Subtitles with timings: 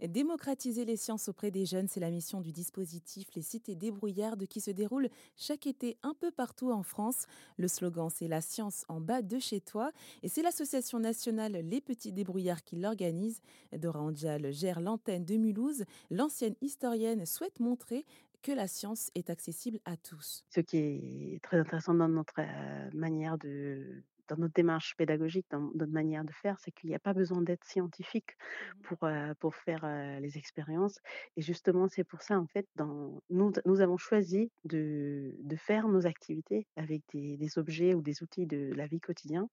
[0.00, 4.60] Démocratiser les sciences auprès des jeunes, c'est la mission du dispositif Les Cités débrouillardes qui
[4.60, 7.26] se déroule chaque été un peu partout en France.
[7.56, 9.90] Le slogan, c'est la science en bas de chez toi.
[10.22, 13.40] Et c'est l'association nationale Les Petits Débrouillards qui l'organise.
[13.72, 15.84] Dora Andial gère l'antenne de Mulhouse.
[16.10, 18.04] L'ancienne historienne souhaite montrer
[18.42, 20.44] que la science est accessible à tous.
[20.50, 25.70] Ce qui est très intéressant dans notre, heu, manière de dans notre démarche pédagogique, dans
[25.74, 28.82] notre manière de faire, c'est qu'il n'y a pas besoin d'être scientifique Mhm.
[28.82, 28.98] pour,
[29.40, 29.84] pour faire,
[30.20, 31.00] les expériences
[31.36, 35.88] et justement, c'est pour ça, en fait, dans nous nous avons choisi de de faire
[35.88, 39.48] nos activités avec des des objets ou des outils de la vie quotidien,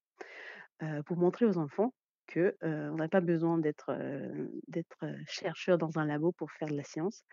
[0.84, 1.94] heu, pour montrer aux enfants
[2.28, 6.52] que, heu, on n'a pas besoin d'être, heu, d'être, heu, chercheur dans un labo pour
[6.52, 7.24] faire de la science.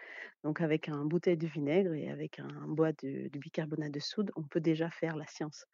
[0.44, 4.32] Donc avec un bouteille de vinaigre et avec un bois de de bicarbonate de soude,
[4.36, 5.66] on peut déjà faire la science.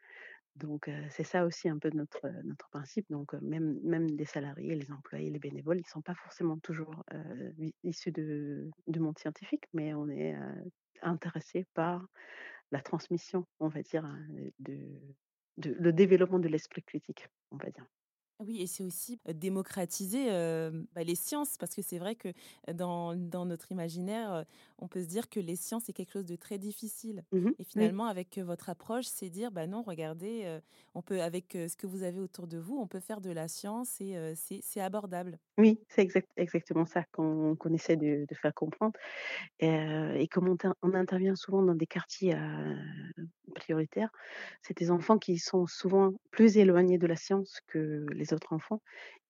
[0.59, 3.07] Donc c'est ça aussi un peu notre, notre principe.
[3.11, 7.05] Donc même même les salariés, les employés, les bénévoles, ils ne sont pas forcément toujours,
[7.85, 10.71] issus du monde scientifique, mais on est, heu,
[11.03, 12.07] intéressés par
[12.73, 14.05] la transmission, on va dire,
[14.59, 14.79] de
[15.59, 17.87] de le développement de l'esprit critique, on va dire.
[18.41, 22.29] Oui, et c'est aussi démocratiser euh, bah, les sciences, parce que c'est vrai que
[22.73, 24.45] dans, dans notre imaginaire,
[24.79, 27.25] on peut se dire que les sciences, c'est quelque chose de très difficile.
[27.33, 27.95] Mmh Et Oui.
[27.95, 30.61] finalement, avec votre approche, c'est dire, bah non, regardez, euh,
[30.95, 33.31] on peut, avec euh, ce que vous avez autour de vous, on peut faire de
[33.31, 35.41] la science et c'est abordable.
[35.59, 38.93] Oui, c'est exact exactement ça qu'on essaie de de faire comprendre.
[39.61, 42.77] Et comme on on intervient souvent dans des quartiers, heu,
[44.63, 48.81] c'est des enfants qui sont souvent plus éloignés de la science que les autres enfants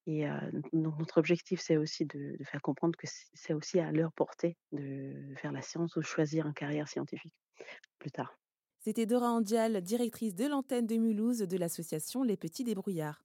[0.07, 0.25] et
[0.73, 5.35] notre objectif, c'est aussi de de faire comprendre que c'est aussi à leur portée de
[5.35, 7.33] faire la science ou choisir une carrière scientifique
[7.99, 8.35] plus tard.
[8.79, 13.21] C'était Dora Andial, directrice de l'antenne de Mulhouse de l'association Les Petits Débrouillards.